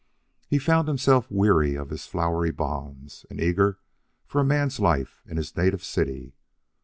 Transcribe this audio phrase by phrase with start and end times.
[0.47, 3.77] He found himself weary of his flowery bonds and eager
[4.25, 6.33] for a man's life in his native city.